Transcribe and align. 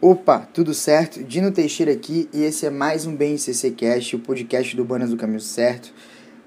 Opa, 0.00 0.48
tudo 0.54 0.72
certo? 0.74 1.24
Dino 1.24 1.50
Teixeira 1.50 1.90
aqui 1.90 2.28
e 2.32 2.44
esse 2.44 2.64
é 2.64 2.70
mais 2.70 3.04
um 3.04 3.16
BNCC 3.16 3.72
Cast, 3.72 4.14
o 4.14 4.20
podcast 4.20 4.76
do 4.76 4.84
Banas 4.84 5.10
do 5.10 5.16
Caminho 5.16 5.40
Certo. 5.40 5.92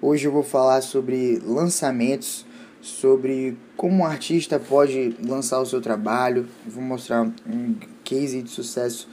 Hoje 0.01 0.25
eu 0.25 0.31
vou 0.31 0.41
falar 0.41 0.79
sobre 0.79 1.37
lançamentos, 1.45 2.45
sobre 2.79 3.57
como 3.75 4.03
um 4.03 4.05
artista 4.05 4.57
pode 4.57 5.17
lançar 5.21 5.59
o 5.59 5.65
seu 5.65 5.81
trabalho. 5.81 6.47
Vou 6.65 6.81
mostrar 6.81 7.23
um 7.23 7.75
case 8.05 8.41
de 8.41 8.49
sucesso 8.49 9.09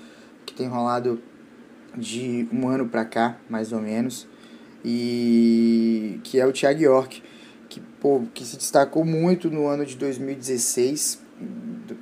que 0.46 0.55
tem 0.55 0.68
rolado 0.68 1.20
de 1.96 2.46
um 2.52 2.68
ano 2.68 2.89
pra 2.89 3.05
cá, 3.05 3.36
mais 3.50 3.73
ou 3.73 3.80
menos, 3.80 4.29
e 4.84 6.20
que 6.23 6.39
é 6.39 6.46
o 6.46 6.52
Thiago 6.52 6.80
York, 6.80 7.20
que, 7.68 7.80
pô, 7.80 8.23
que 8.32 8.45
se 8.45 8.57
destacou 8.57 9.05
muito 9.05 9.50
no 9.50 9.66
ano 9.66 9.84
de 9.84 9.96
2016 9.96 11.27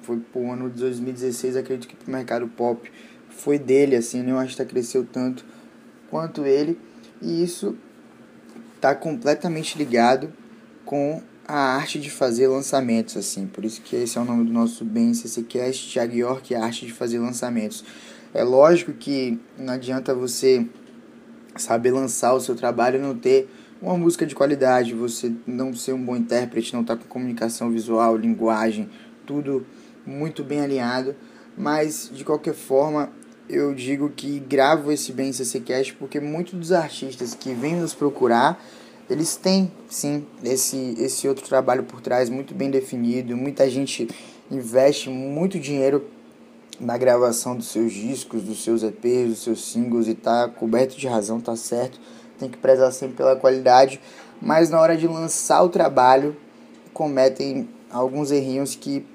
foi 0.03 0.19
pro 0.19 0.51
ano 0.51 0.71
de 0.71 0.81
2016, 0.81 1.57
acredito 1.57 1.89
que 1.89 1.97
pro 1.97 2.11
mercado 2.11 2.47
pop. 2.49 2.91
Foi 3.29 3.59
dele, 3.59 3.97
assim, 3.97 4.23
nenhum 4.23 4.39
artista 4.39 4.65
cresceu 4.65 5.05
tanto 5.05 5.45
quanto 6.11 6.45
ele, 6.45 6.79
e 7.21 7.43
isso 7.43 7.77
tá 8.81 8.95
completamente 8.95 9.77
ligado 9.77 10.33
com 10.85 11.23
a 11.47 11.77
arte 11.77 12.01
de 12.01 12.11
fazer 12.11 12.49
lançamentos, 12.49 13.17
assim, 13.17 13.47
por 13.47 13.65
isso 13.65 13.81
que 13.83 13.95
esse 13.95 14.19
é 14.19 14.21
o 14.21 14.25
nome 14.25 14.45
do 14.45 14.53
nosso 14.53 14.85
BNCC 14.85 15.43
Cast, 15.45 15.93
Thiago 15.93 16.15
York, 16.15 16.55
a 16.55 16.65
arte 16.65 16.87
de 16.87 16.93
fazer 16.93 17.19
lançamentos. 17.19 17.85
É 18.35 18.43
lógico 18.43 18.93
que 18.93 19.39
não 19.57 19.75
adianta 19.75 20.15
você 20.15 20.67
saber 21.57 21.93
lançar 21.93 22.35
o 22.35 22.41
seu 22.41 22.55
trabalho 22.55 22.99
e 22.99 23.03
não 23.03 23.17
ter 23.17 23.49
uma 23.81 23.97
música 23.97 24.27
de 24.27 24.35
qualidade, 24.35 24.95
você 24.95 25.33
não 25.47 25.75
ser 25.75 25.93
um 25.93 26.03
bom 26.03 26.17
intérprete, 26.17 26.73
não 26.75 26.81
estar 26.81 26.97
tá 26.97 27.03
com 27.03 27.09
comunicação 27.09 27.71
visual, 27.71 28.17
linguagem, 28.17 28.89
tudo 29.27 29.67
muito 30.07 30.45
bem 30.45 30.61
alinhado, 30.61 31.15
mas 31.57 32.11
de 32.13 32.25
qualquer 32.25 32.55
forma 32.55 33.11
eu 33.49 33.75
digo 33.75 34.11
que 34.11 34.41
gravo 34.41 34.91
esse 34.91 35.13
bem 35.13 35.33
CCcast 35.33 35.95
porque 35.95 36.21
muitos 36.21 36.55
dos 36.55 36.73
artistas 36.73 37.35
que 37.35 37.53
vêm 37.53 37.77
nos 37.77 37.95
procurar, 37.95 38.63
eles 39.09 39.37
têm 39.37 39.71
sim 39.89 40.27
esse, 40.43 40.95
esse 40.99 41.29
outro 41.29 41.47
trabalho 41.47 41.85
por 41.85 42.01
trás 42.01 42.29
muito 42.29 42.55
bem 42.55 42.71
definido, 42.71 43.37
muita 43.37 43.69
gente 43.69 44.09
investe 44.51 45.11
muito 45.11 45.59
dinheiro 45.59 46.05
na 46.81 46.99
gravação 46.99 47.57
dos 47.57 47.69
seus 47.69 47.93
discos, 47.93 48.43
dos 48.43 48.63
seus 48.63 48.83
EPs, 48.83 49.29
dos 49.29 49.39
seus 49.39 49.73
singles 49.73 50.09
e 50.09 50.15
tá 50.15 50.49
coberto 50.49 50.97
de 50.97 51.07
razão, 51.07 51.41
tá 51.41 51.57
certo. 51.57 51.99
Tem 52.39 52.51
que 52.51 52.59
prezar 52.59 52.93
sempre 52.93 53.17
pela 53.17 53.35
qualidade, 53.35 53.99
mas 54.43 54.69
na 54.69 54.79
hora 54.79 54.97
de 54.97 55.07
lançar 55.07 55.63
o 55.63 55.71
trabalho 55.71 56.37
cometem 56.93 57.69
alguns 57.91 58.31
errinhos 58.31 58.75
que 58.75 59.07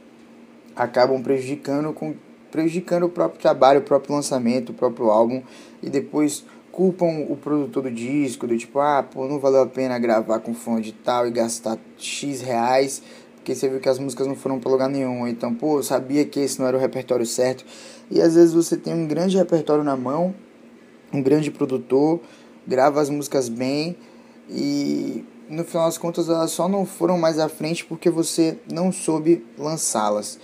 acabam 0.76 1.22
prejudicando 1.22 1.94
com 1.94 2.16
prejudicando 2.52 3.04
o 3.04 3.10
próprio 3.10 3.40
trabalho, 3.40 3.80
o 3.80 3.84
próprio 3.84 4.14
lançamento, 4.14 4.72
o 4.72 4.74
próprio 4.74 5.10
álbum 5.10 5.42
e 5.82 5.90
depois 5.90 6.44
culpam 6.72 7.26
o 7.30 7.36
produtor 7.36 7.84
do 7.84 7.92
disco, 7.92 8.48
do 8.48 8.58
tipo, 8.58 8.80
ah, 8.80 9.04
pô, 9.04 9.28
não 9.28 9.40
valeu 9.40 9.62
a 9.62 9.66
pena 9.66 9.98
gravar 10.00 10.40
com 10.40 10.54
fã 10.54 10.80
de 10.80 10.92
tal 10.92 11.28
e 11.28 11.32
gastar 11.32 11.78
X 11.98 12.42
reais, 12.42 13.02
porque 13.36 13.56
você 13.56 13.68
viu 13.68 13.80
que 13.80 13.90
as 13.90 14.00
músicas 14.00 14.28
não 14.28 14.36
foram 14.36 14.60
para 14.60 14.72
lugar 14.72 14.90
nenhum. 14.90 15.28
Então, 15.28 15.54
pô, 15.54 15.80
eu 15.80 15.84
sabia 15.84 16.24
que 16.26 16.40
esse 16.40 16.60
não 16.60 16.68
era 16.68 16.78
o 16.78 16.80
repertório 16.80 17.26
certo. 17.26 17.66
E 18.10 18.22
às 18.22 18.36
vezes 18.36 18.54
você 18.54 18.78
tem 18.78 18.94
um 18.94 19.08
grande 19.08 19.38
repertório 19.38 19.84
na 19.84 19.98
mão, 19.98 20.34
um 21.12 21.22
grande 21.22 21.52
produtor, 21.52 22.20
grava 22.68 23.02
as 23.02 23.10
músicas 23.10 23.50
bem 23.50 23.98
e 24.50 25.26
no 25.52 25.66
final 25.66 25.86
das 25.86 25.98
contas 25.98 26.30
elas 26.30 26.52
só 26.52 26.68
não 26.70 26.86
foram 26.86 27.18
mais 27.18 27.38
à 27.38 27.50
frente 27.50 27.86
porque 27.86 28.10
você 28.10 28.58
não 28.72 28.92
soube 28.92 29.46
lançá-las. 29.58 30.40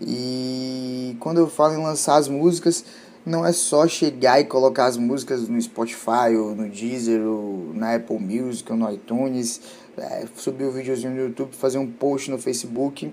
E 0.00 1.16
quando 1.18 1.38
eu 1.38 1.48
falo 1.48 1.74
em 1.74 1.82
lançar 1.82 2.16
as 2.16 2.28
músicas, 2.28 2.84
não 3.24 3.44
é 3.44 3.52
só 3.52 3.88
chegar 3.88 4.40
e 4.40 4.44
colocar 4.44 4.86
as 4.86 4.96
músicas 4.96 5.48
no 5.48 5.60
Spotify, 5.60 6.34
ou 6.38 6.54
no 6.54 6.68
Deezer, 6.68 7.22
ou 7.22 7.72
na 7.74 7.94
Apple 7.94 8.18
Music, 8.18 8.70
ou 8.70 8.78
no 8.78 8.90
iTunes, 8.90 9.60
é, 9.96 10.26
subir 10.36 10.64
o 10.64 10.68
um 10.68 10.72
videozinho 10.72 11.12
no 11.12 11.20
YouTube, 11.20 11.54
fazer 11.54 11.78
um 11.78 11.86
post 11.86 12.30
no 12.30 12.38
Facebook 12.38 13.12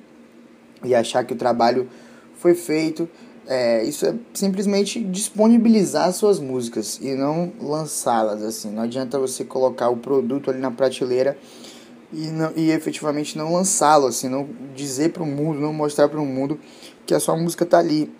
e 0.83 0.95
achar 0.95 1.25
que 1.25 1.33
o 1.33 1.38
trabalho 1.38 1.89
foi 2.35 2.55
feito. 2.55 3.09
É, 3.49 3.81
isso 3.85 4.05
é 4.05 4.13
simplesmente 4.33 4.99
disponibilizar 4.99 6.11
suas 6.11 6.37
músicas 6.37 6.99
e 7.01 7.15
não 7.15 7.53
lançá-las 7.61 8.43
assim. 8.43 8.69
Não 8.71 8.83
adianta 8.83 9.17
você 9.17 9.45
colocar 9.45 9.89
o 9.89 9.95
produto 9.95 10.51
ali 10.51 10.59
na 10.59 10.69
prateleira 10.69 11.37
e, 12.11 12.27
não, 12.27 12.51
e 12.55 12.71
efetivamente 12.71 13.37
não 13.37 13.53
lançá-lo, 13.53 14.07
assim, 14.07 14.27
não 14.27 14.49
dizer 14.75 15.13
para 15.13 15.23
o 15.23 15.25
mundo, 15.25 15.59
não 15.59 15.71
mostrar 15.71 16.09
para 16.09 16.19
o 16.19 16.25
mundo 16.25 16.59
que 17.05 17.13
a 17.13 17.19
sua 17.19 17.37
música 17.37 17.63
está 17.63 17.79
ali. 17.79 18.11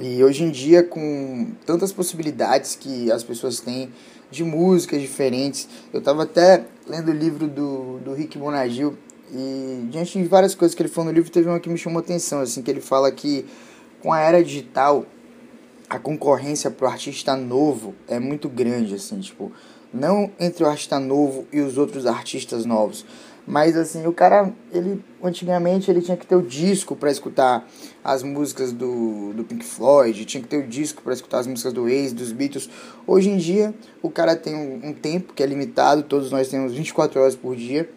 E 0.00 0.22
hoje 0.22 0.44
em 0.44 0.50
dia, 0.50 0.82
com 0.82 1.48
tantas 1.64 1.92
possibilidades 1.92 2.76
que 2.76 3.10
as 3.10 3.24
pessoas 3.24 3.60
têm 3.60 3.90
de 4.30 4.44
músicas 4.44 5.00
diferentes, 5.00 5.68
eu 5.92 6.00
estava 6.00 6.24
até 6.24 6.66
lendo 6.86 7.10
o 7.10 7.14
livro 7.14 7.48
do, 7.48 7.98
do 7.98 8.12
Rick 8.12 8.38
Bonagil 8.38 8.96
e 9.32 9.88
diante 9.90 10.18
de 10.18 10.24
várias 10.28 10.54
coisas 10.54 10.74
que 10.74 10.82
ele 10.82 10.88
falou 10.88 11.10
no 11.10 11.16
livro, 11.16 11.30
teve 11.30 11.48
uma 11.48 11.58
que 11.58 11.68
me 11.68 11.78
chamou 11.78 12.00
atenção, 12.00 12.40
assim, 12.40 12.62
que 12.62 12.70
ele 12.70 12.80
fala 12.80 13.10
que 13.10 13.44
com 14.02 14.12
a 14.12 14.20
era 14.20 14.42
digital, 14.42 15.06
a 15.88 15.98
concorrência 15.98 16.70
pro 16.70 16.86
artista 16.86 17.36
novo 17.36 17.94
é 18.08 18.18
muito 18.18 18.48
grande, 18.48 18.94
assim, 18.94 19.20
tipo, 19.20 19.52
não 19.92 20.30
entre 20.38 20.64
o 20.64 20.66
artista 20.66 20.98
novo 20.98 21.46
e 21.52 21.60
os 21.60 21.78
outros 21.78 22.06
artistas 22.06 22.66
novos, 22.66 23.06
mas 23.46 23.76
assim, 23.76 24.04
o 24.06 24.12
cara, 24.12 24.52
ele 24.72 25.04
antigamente 25.22 25.88
ele 25.88 26.02
tinha 26.02 26.16
que 26.16 26.26
ter 26.26 26.34
o 26.34 26.42
disco 26.42 26.96
para 26.96 27.12
escutar 27.12 27.64
as 28.02 28.24
músicas 28.24 28.72
do, 28.72 29.32
do 29.32 29.44
Pink 29.44 29.64
Floyd, 29.64 30.24
tinha 30.24 30.42
que 30.42 30.48
ter 30.48 30.56
o 30.56 30.66
disco 30.66 31.00
para 31.00 31.12
escutar 31.12 31.38
as 31.38 31.46
músicas 31.46 31.72
do 31.72 31.88
Ace, 31.88 32.12
dos 32.12 32.32
Beatles. 32.32 32.68
Hoje 33.06 33.30
em 33.30 33.36
dia, 33.36 33.72
o 34.02 34.10
cara 34.10 34.34
tem 34.34 34.56
um, 34.56 34.88
um 34.88 34.92
tempo 34.92 35.32
que 35.32 35.44
é 35.44 35.46
limitado, 35.46 36.02
todos 36.02 36.32
nós 36.32 36.48
temos 36.48 36.74
24 36.74 37.20
horas 37.20 37.36
por 37.36 37.54
dia. 37.54 37.88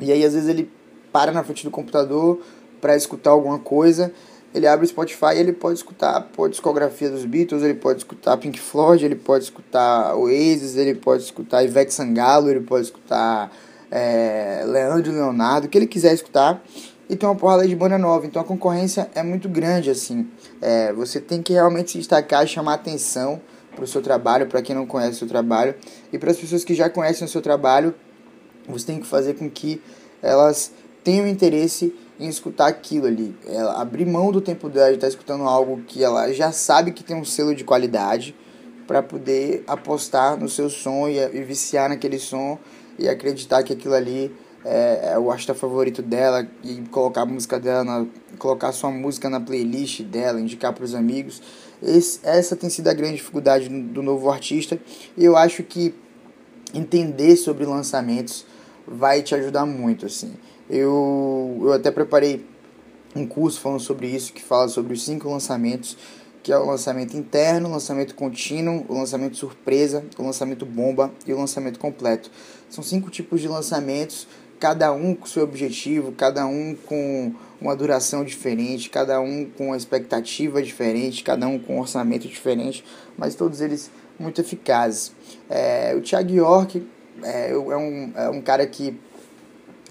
E 0.00 0.10
aí 0.10 0.24
às 0.24 0.34
vezes 0.34 0.48
ele 0.48 0.68
para 1.12 1.30
na 1.30 1.44
frente 1.44 1.62
do 1.62 1.70
computador 1.70 2.40
para 2.80 2.96
escutar 2.96 3.30
alguma 3.30 3.60
coisa 3.60 4.12
ele 4.54 4.66
abre 4.66 4.84
o 4.84 4.88
Spotify 4.88 5.36
ele 5.36 5.52
pode 5.52 5.78
escutar 5.78 6.28
a 6.38 6.48
discografia 6.48 7.10
dos 7.10 7.24
Beatles, 7.24 7.62
ele 7.62 7.74
pode 7.74 8.00
escutar 8.00 8.36
Pink 8.36 8.60
Floyd, 8.60 9.04
ele 9.04 9.16
pode 9.16 9.44
escutar 9.44 10.14
Oasis, 10.14 10.76
ele 10.76 10.94
pode 10.94 11.22
escutar 11.22 11.62
Ivete 11.62 11.92
Sangalo, 11.92 12.50
ele 12.50 12.60
pode 12.60 12.84
escutar 12.84 13.50
é, 13.90 14.64
Leandro 14.66 15.12
Leonardo, 15.12 15.66
o 15.66 15.70
que 15.70 15.78
ele 15.78 15.86
quiser 15.86 16.14
escutar. 16.14 16.62
E 17.08 17.16
tem 17.16 17.28
uma 17.28 17.34
porrada 17.34 17.66
de 17.66 17.76
banda 17.76 17.98
nova, 17.98 18.26
então 18.26 18.40
a 18.40 18.44
concorrência 18.44 19.10
é 19.14 19.22
muito 19.22 19.48
grande, 19.48 19.90
assim. 19.90 20.26
É, 20.62 20.92
você 20.92 21.20
tem 21.20 21.42
que 21.42 21.52
realmente 21.52 21.92
se 21.92 21.98
destacar, 21.98 22.46
chamar 22.46 22.74
atenção 22.74 23.40
para 23.74 23.84
o 23.84 23.86
seu 23.86 24.00
trabalho, 24.00 24.46
para 24.46 24.62
quem 24.62 24.74
não 24.74 24.86
conhece 24.86 25.12
o 25.12 25.18
seu 25.18 25.28
trabalho. 25.28 25.74
E 26.12 26.18
para 26.18 26.30
as 26.30 26.38
pessoas 26.38 26.64
que 26.64 26.74
já 26.74 26.88
conhecem 26.88 27.26
o 27.26 27.28
seu 27.28 27.42
trabalho, 27.42 27.94
você 28.66 28.86
tem 28.86 29.00
que 29.00 29.06
fazer 29.06 29.34
com 29.34 29.50
que 29.50 29.82
elas 30.22 30.72
tenham 31.02 31.26
interesse 31.26 31.94
em 32.22 32.28
escutar 32.28 32.68
aquilo 32.68 33.06
ali. 33.06 33.34
Ela 33.46 33.80
abrir 33.80 34.06
mão 34.06 34.30
do 34.30 34.40
tempo 34.40 34.68
dela 34.68 34.88
de 34.88 34.94
estar 34.94 35.08
escutando 35.08 35.44
algo 35.44 35.82
que 35.86 36.04
ela 36.04 36.32
já 36.32 36.52
sabe 36.52 36.92
que 36.92 37.02
tem 37.02 37.16
um 37.16 37.24
selo 37.24 37.54
de 37.54 37.64
qualidade 37.64 38.34
para 38.86 39.02
poder 39.02 39.64
apostar 39.66 40.38
no 40.38 40.48
seu 40.48 40.70
som 40.70 41.08
e, 41.08 41.18
e, 41.18 41.42
viciar 41.42 41.88
naquele 41.88 42.18
som 42.18 42.58
e 42.98 43.08
acreditar 43.08 43.62
que 43.62 43.72
aquilo 43.72 43.94
ali 43.94 44.34
é, 44.64 45.12
é 45.12 45.18
o 45.18 45.30
artista 45.30 45.54
favorito 45.54 46.02
dela 46.02 46.46
e 46.62 46.82
colocar 46.90 47.22
a 47.22 47.26
música 47.26 47.58
dela, 47.58 47.82
na, 47.82 48.06
colocar 48.38 48.70
sua 48.72 48.90
música 48.90 49.28
na 49.28 49.40
playlist 49.40 50.02
dela, 50.02 50.40
indicar 50.40 50.72
para 50.72 50.84
os 50.84 50.94
amigos. 50.94 51.42
Esse, 51.82 52.20
essa 52.22 52.54
tem 52.54 52.70
sido 52.70 52.88
a 52.88 52.94
grande 52.94 53.16
dificuldade 53.16 53.68
do, 53.68 54.02
novo 54.02 54.30
artista 54.30 54.78
e 55.16 55.24
eu 55.24 55.36
acho 55.36 55.64
que 55.64 55.94
entender 56.72 57.36
sobre 57.36 57.64
lançamentos 57.64 58.46
vai 58.86 59.22
te 59.22 59.34
ajudar 59.34 59.66
muito 59.66 60.06
assim. 60.06 60.34
Eu, 60.74 61.58
eu 61.60 61.72
até 61.74 61.90
preparei 61.90 62.46
um 63.14 63.26
curso 63.26 63.60
falando 63.60 63.80
sobre 63.80 64.06
isso, 64.06 64.32
que 64.32 64.42
fala 64.42 64.68
sobre 64.68 64.94
os 64.94 65.04
cinco 65.04 65.28
lançamentos, 65.28 65.98
que 66.42 66.50
é 66.50 66.56
o 66.56 66.64
lançamento 66.64 67.14
interno, 67.14 67.68
o 67.68 67.72
lançamento 67.72 68.14
contínuo, 68.14 68.86
o 68.88 68.94
lançamento 68.94 69.36
surpresa, 69.36 70.02
o 70.16 70.22
lançamento 70.22 70.64
bomba 70.64 71.12
e 71.26 71.32
o 71.34 71.36
lançamento 71.36 71.78
completo. 71.78 72.30
São 72.70 72.82
cinco 72.82 73.10
tipos 73.10 73.42
de 73.42 73.48
lançamentos, 73.48 74.26
cada 74.58 74.90
um 74.94 75.14
com 75.14 75.26
seu 75.26 75.44
objetivo, 75.44 76.10
cada 76.12 76.46
um 76.46 76.74
com 76.86 77.34
uma 77.60 77.76
duração 77.76 78.24
diferente, 78.24 78.88
cada 78.88 79.20
um 79.20 79.44
com 79.44 79.66
uma 79.66 79.76
expectativa 79.76 80.62
diferente, 80.62 81.22
cada 81.22 81.46
um 81.46 81.58
com 81.58 81.76
um 81.76 81.80
orçamento 81.80 82.26
diferente, 82.26 82.82
mas 83.18 83.34
todos 83.34 83.60
eles 83.60 83.90
muito 84.18 84.40
eficazes. 84.40 85.12
É, 85.50 85.94
o 85.94 86.00
Thiago 86.00 86.32
York 86.32 86.82
é, 87.22 87.50
é, 87.50 87.76
um, 87.76 88.12
é 88.16 88.30
um 88.30 88.40
cara 88.40 88.66
que 88.66 88.98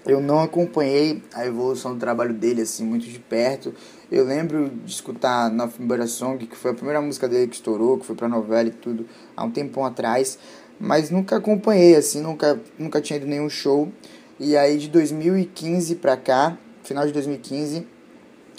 eu 0.04 0.20
não 0.20 0.40
acompanhei 0.40 1.22
a 1.32 1.46
evolução 1.46 1.94
do 1.94 2.00
trabalho 2.00 2.34
dele 2.34 2.62
assim 2.62 2.84
muito 2.84 3.06
de 3.06 3.18
perto. 3.18 3.74
Eu 4.10 4.24
lembro 4.24 4.68
de 4.68 4.90
escutar 4.90 5.50
Nothing 5.50 5.86
But 5.86 6.00
a 6.00 6.06
Song, 6.06 6.46
que 6.46 6.56
foi 6.56 6.72
a 6.72 6.74
primeira 6.74 7.00
música 7.00 7.28
dele 7.28 7.46
que 7.46 7.54
estourou, 7.54 7.98
que 7.98 8.06
foi 8.06 8.16
pra 8.16 8.28
novela 8.28 8.68
e 8.68 8.72
tudo, 8.72 9.06
há 9.36 9.44
um 9.44 9.50
tempão 9.50 9.84
atrás, 9.84 10.38
mas 10.78 11.10
nunca 11.10 11.36
acompanhei 11.36 11.94
assim, 11.96 12.20
nunca 12.20 12.60
nunca 12.78 13.00
tinha 13.00 13.16
ido 13.16 13.26
nenhum 13.26 13.48
show. 13.48 13.90
E 14.40 14.56
aí 14.56 14.76
de 14.76 14.88
2015 14.88 15.94
pra 15.96 16.16
cá, 16.16 16.58
final 16.82 17.06
de 17.06 17.12
2015, 17.12 17.86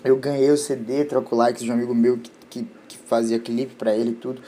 eu 0.03 0.15
ganhei 0.17 0.49
o 0.49 0.57
CD 0.57 1.03
Troco 1.05 1.35
Likes 1.35 1.63
de 1.63 1.69
um 1.69 1.73
amigo 1.73 1.93
meu 1.93 2.17
que, 2.17 2.31
que, 2.49 2.67
que 2.87 2.97
fazia 2.99 3.37
clipe 3.39 3.75
para 3.75 3.95
ele 3.95 4.11
e 4.11 4.15
tudo. 4.15 4.41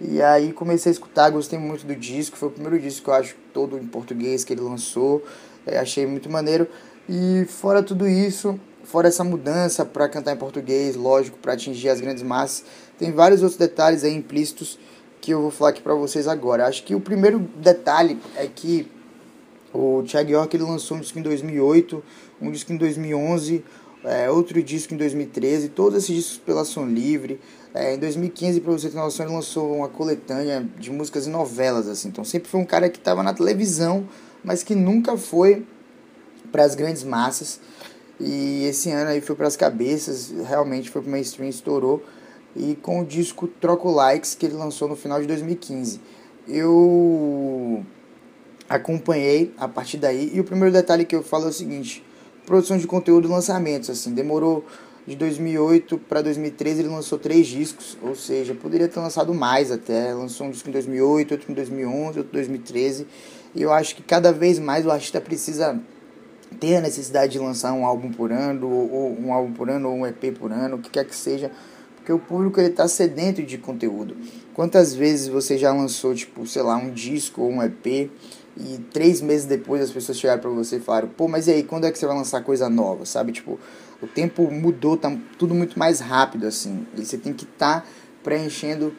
E 0.00 0.20
aí 0.20 0.52
comecei 0.52 0.90
a 0.90 0.92
escutar, 0.92 1.30
gostei 1.30 1.58
muito 1.58 1.86
do 1.86 1.94
disco. 1.94 2.36
Foi 2.36 2.48
o 2.48 2.52
primeiro 2.52 2.78
disco 2.78 3.04
que 3.04 3.10
eu 3.10 3.14
acho 3.14 3.36
todo 3.52 3.78
em 3.78 3.86
português 3.86 4.42
que 4.42 4.52
ele 4.52 4.60
lançou. 4.60 5.22
É, 5.66 5.78
achei 5.78 6.06
muito 6.06 6.30
maneiro. 6.30 6.66
E 7.08 7.44
fora 7.48 7.82
tudo 7.82 8.08
isso, 8.08 8.58
fora 8.84 9.08
essa 9.08 9.24
mudança 9.24 9.84
para 9.84 10.08
cantar 10.08 10.32
em 10.34 10.36
português, 10.36 10.96
lógico, 10.96 11.38
para 11.38 11.52
atingir 11.52 11.88
as 11.88 12.00
grandes 12.00 12.22
massas, 12.22 12.64
tem 12.98 13.12
vários 13.12 13.42
outros 13.42 13.58
detalhes 13.58 14.04
aí 14.04 14.14
implícitos 14.14 14.78
que 15.20 15.32
eu 15.32 15.40
vou 15.40 15.50
falar 15.50 15.70
aqui 15.70 15.80
para 15.80 15.94
vocês 15.94 16.26
agora. 16.26 16.66
Acho 16.66 16.82
que 16.82 16.94
o 16.94 17.00
primeiro 17.00 17.38
detalhe 17.56 18.18
é 18.36 18.46
que 18.46 18.90
o 19.72 20.02
Thiago 20.06 20.30
York 20.30 20.56
ele 20.56 20.64
lançou 20.64 20.96
um 20.96 21.00
disco 21.00 21.18
em 21.18 21.22
2008, 21.22 22.02
um 22.40 22.50
disco 22.50 22.72
em 22.72 22.76
2011, 22.76 23.64
é, 24.04 24.28
outro 24.28 24.60
disco 24.62 24.94
em 24.94 24.96
2013, 24.96 25.68
todos 25.70 26.02
esses 26.02 26.14
discos 26.14 26.38
pela 26.38 26.64
Som 26.64 26.86
Livre. 26.86 27.40
É, 27.74 27.94
em 27.94 27.98
2015, 27.98 28.60
para 28.60 28.72
você 28.72 28.90
ter 28.90 28.96
noção, 28.96 29.24
ele 29.24 29.34
lançou 29.34 29.76
uma 29.76 29.88
coletânea 29.88 30.68
de 30.78 30.90
músicas 30.90 31.26
e 31.26 31.30
novelas, 31.30 31.88
assim. 31.88 32.08
Então 32.08 32.24
sempre 32.24 32.48
foi 32.50 32.60
um 32.60 32.66
cara 32.66 32.90
que 32.90 32.98
estava 32.98 33.22
na 33.22 33.32
televisão, 33.32 34.06
mas 34.42 34.62
que 34.62 34.74
nunca 34.74 35.16
foi 35.16 35.64
para 36.50 36.64
as 36.64 36.74
grandes 36.74 37.04
massas. 37.04 37.60
E 38.20 38.64
esse 38.64 38.90
ano 38.90 39.10
aí 39.10 39.20
foi 39.20 39.34
para 39.34 39.46
as 39.46 39.56
cabeças, 39.56 40.32
realmente 40.46 40.90
foi 40.90 41.02
para 41.02 41.08
o 41.08 41.12
mainstream, 41.12 41.48
estourou. 41.48 42.02
E 42.54 42.76
com 42.76 43.00
o 43.00 43.04
disco 43.04 43.48
Troco 43.48 43.90
Likes, 43.90 44.34
que 44.34 44.46
ele 44.46 44.54
lançou 44.54 44.86
no 44.86 44.94
final 44.94 45.20
de 45.20 45.26
2015. 45.26 46.00
Eu 46.46 47.84
acompanhei 48.68 49.52
a 49.56 49.66
partir 49.66 49.96
daí. 49.96 50.30
E 50.34 50.40
o 50.40 50.44
primeiro 50.44 50.72
detalhe 50.72 51.04
que 51.04 51.16
eu 51.16 51.22
falo 51.22 51.46
é 51.46 51.48
o 51.48 51.52
seguinte: 51.52 52.04
produção 52.44 52.76
de 52.76 52.86
conteúdo 52.86 53.26
e 53.26 53.30
lançamentos. 53.30 53.88
Assim, 53.88 54.12
demorou 54.12 54.64
de 55.06 55.16
2008 55.16 55.98
para 55.98 56.22
2013 56.22 56.80
ele 56.80 56.88
lançou 56.88 57.18
três 57.18 57.46
discos, 57.46 57.96
ou 58.00 58.14
seja, 58.14 58.54
poderia 58.54 58.88
ter 58.88 59.00
lançado 59.00 59.34
mais 59.34 59.70
até. 59.70 60.14
Lançou 60.14 60.46
um 60.46 60.50
disco 60.50 60.68
em 60.68 60.72
2008, 60.72 61.32
outro 61.32 61.50
em 61.50 61.54
2011, 61.54 62.18
outro 62.18 62.30
em 62.32 62.38
2013. 62.38 63.06
E 63.54 63.62
eu 63.62 63.72
acho 63.72 63.96
que 63.96 64.02
cada 64.02 64.32
vez 64.32 64.58
mais 64.58 64.86
o 64.86 64.90
artista 64.90 65.20
precisa 65.20 65.80
ter 66.60 66.76
a 66.76 66.80
necessidade 66.80 67.32
de 67.32 67.38
lançar 67.38 67.72
um 67.72 67.84
álbum 67.84 68.10
por 68.12 68.30
ano, 68.30 68.70
ou 68.70 69.18
um 69.18 69.32
álbum 69.32 69.52
por 69.52 69.68
ano, 69.68 69.90
ou 69.90 69.96
um 69.96 70.06
EP 70.06 70.36
por 70.38 70.52
ano, 70.52 70.76
o 70.76 70.78
que 70.78 70.90
quer 70.90 71.04
que 71.04 71.16
seja, 71.16 71.50
porque 71.96 72.12
o 72.12 72.18
público 72.18 72.60
ele 72.60 72.68
está 72.68 72.86
sedento 72.86 73.42
de 73.42 73.58
conteúdo. 73.58 74.16
Quantas 74.54 74.94
vezes 74.94 75.28
você 75.28 75.58
já 75.58 75.72
lançou, 75.72 76.14
tipo, 76.14 76.46
sei 76.46 76.62
lá, 76.62 76.76
um 76.76 76.90
disco 76.90 77.42
ou 77.42 77.50
um 77.50 77.62
EP 77.62 78.10
e 78.56 78.78
três 78.92 79.20
meses 79.20 79.46
depois 79.46 79.80
as 79.80 79.90
pessoas 79.90 80.18
chegaram 80.18 80.40
para 80.40 80.50
você 80.50 80.76
e 80.76 80.80
falaram, 80.80 81.08
pô, 81.08 81.26
mas 81.26 81.48
e 81.48 81.52
aí, 81.52 81.62
quando 81.62 81.86
é 81.86 81.90
que 81.90 81.98
você 81.98 82.06
vai 82.06 82.16
lançar 82.16 82.42
coisa 82.42 82.68
nova, 82.68 83.06
sabe? 83.06 83.32
Tipo, 83.32 83.58
o 84.00 84.06
tempo 84.06 84.50
mudou, 84.50 84.96
tá 84.96 85.14
tudo 85.38 85.54
muito 85.54 85.78
mais 85.78 86.00
rápido, 86.00 86.46
assim. 86.46 86.86
E 86.96 87.04
você 87.04 87.16
tem 87.16 87.32
que 87.32 87.44
estar 87.44 87.80
tá 87.80 87.86
preenchendo 88.22 88.92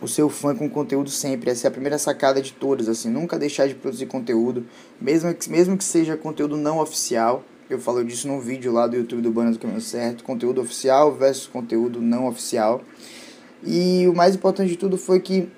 o 0.00 0.08
seu 0.08 0.30
fã 0.30 0.54
com 0.54 0.68
conteúdo 0.68 1.10
sempre. 1.10 1.50
Essa 1.50 1.66
é 1.66 1.68
a 1.68 1.70
primeira 1.70 1.98
sacada 1.98 2.40
de 2.40 2.52
todas, 2.52 2.88
assim. 2.88 3.10
Nunca 3.10 3.38
deixar 3.38 3.68
de 3.68 3.74
produzir 3.74 4.06
conteúdo, 4.06 4.64
mesmo 5.00 5.34
que, 5.34 5.50
mesmo 5.50 5.76
que 5.76 5.84
seja 5.84 6.16
conteúdo 6.16 6.56
não 6.56 6.78
oficial. 6.78 7.44
Eu 7.68 7.78
falo 7.78 8.04
disso 8.04 8.26
num 8.26 8.40
vídeo 8.40 8.72
lá 8.72 8.86
do 8.86 8.96
YouTube 8.96 9.22
do 9.22 9.30
Banda 9.30 9.52
do 9.52 9.58
Caminho 9.58 9.80
Certo. 9.80 10.24
Conteúdo 10.24 10.60
oficial 10.60 11.12
versus 11.14 11.46
conteúdo 11.46 12.00
não 12.00 12.26
oficial. 12.26 12.82
E 13.62 14.08
o 14.08 14.14
mais 14.14 14.34
importante 14.34 14.70
de 14.70 14.76
tudo 14.76 14.96
foi 14.96 15.20
que 15.20 15.48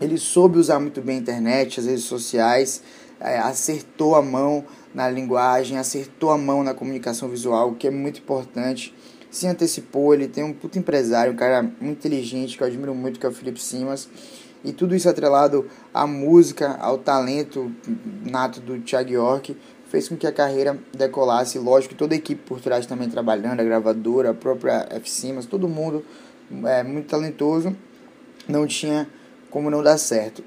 ele 0.00 0.18
soube 0.18 0.58
usar 0.58 0.80
muito 0.80 1.00
bem 1.00 1.18
a 1.18 1.20
internet, 1.20 1.80
as 1.80 1.86
redes 1.86 2.04
sociais, 2.04 2.82
é, 3.20 3.38
acertou 3.38 4.14
a 4.14 4.22
mão 4.22 4.64
na 4.94 5.08
linguagem, 5.08 5.78
acertou 5.78 6.30
a 6.30 6.38
mão 6.38 6.64
na 6.64 6.74
comunicação 6.74 7.28
visual, 7.28 7.70
o 7.70 7.74
que 7.74 7.86
é 7.86 7.90
muito 7.90 8.20
importante. 8.20 8.94
Se 9.30 9.46
antecipou, 9.46 10.12
ele 10.12 10.26
tem 10.26 10.42
um 10.42 10.52
puto 10.52 10.78
empresário, 10.78 11.32
um 11.32 11.36
cara 11.36 11.62
muito 11.62 11.98
inteligente 11.98 12.56
que 12.56 12.62
eu 12.62 12.66
admiro 12.66 12.94
muito, 12.94 13.20
que 13.20 13.26
é 13.26 13.28
o 13.28 13.32
Felipe 13.32 13.62
Simas. 13.62 14.08
E 14.64 14.72
tudo 14.72 14.94
isso 14.94 15.08
atrelado 15.08 15.66
à 15.94 16.06
música, 16.06 16.76
ao 16.80 16.98
talento 16.98 17.72
nato 18.28 18.60
do 18.60 18.78
Thiago 18.80 19.10
York, 19.10 19.56
fez 19.86 20.08
com 20.08 20.16
que 20.16 20.26
a 20.26 20.32
carreira 20.32 20.78
decolasse. 20.96 21.58
Lógico, 21.58 21.94
toda 21.94 22.14
a 22.14 22.16
equipe 22.16 22.42
por 22.44 22.60
trás 22.60 22.86
também 22.86 23.08
trabalhando, 23.08 23.60
a 23.60 23.64
gravadora, 23.64 24.30
a 24.30 24.34
própria 24.34 24.86
F. 24.90 25.10
Simas, 25.10 25.46
todo 25.46 25.68
mundo 25.68 26.04
é 26.64 26.82
muito 26.82 27.06
talentoso. 27.06 27.74
Não 28.48 28.66
tinha 28.66 29.08
como 29.50 29.70
não 29.70 29.82
dar 29.82 29.98
certo. 29.98 30.42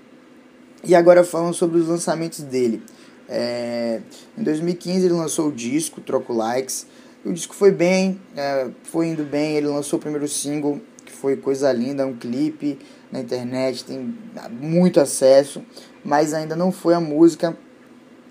E 0.84 0.96
agora 0.96 1.24
falando 1.24 1.54
sobre 1.54 1.80
os 1.80 1.88
lançamentos 1.88 2.42
dele. 2.42 2.82
É, 3.30 4.02
em 4.38 4.44
2015 4.44 5.06
ele 5.06 5.14
lançou 5.14 5.48
o 5.48 5.52
disco 5.52 6.02
Troco 6.02 6.34
Likes. 6.34 6.86
O 7.24 7.32
disco 7.32 7.56
foi 7.56 7.72
bem, 7.72 8.20
é, 8.36 8.68
foi 8.84 9.08
indo 9.08 9.24
bem. 9.24 9.56
Ele 9.56 9.68
lançou 9.68 9.98
o 9.98 10.02
primeiro 10.02 10.28
single, 10.28 10.82
que 11.06 11.12
foi 11.12 11.38
Coisa 11.38 11.72
Linda, 11.72 12.06
um 12.06 12.16
clipe 12.16 12.78
na 13.12 13.20
internet, 13.20 13.86
tem 13.86 14.14
muito 14.50 15.00
acesso, 15.00 15.64
mas 16.04 16.34
ainda 16.34 16.56
não 16.56 16.72
foi 16.72 16.96
a 16.96 17.00
música 17.00 17.56